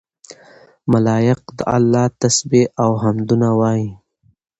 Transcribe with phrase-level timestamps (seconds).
[0.91, 3.89] ملائک د الله تسبيح او حمدونه وايي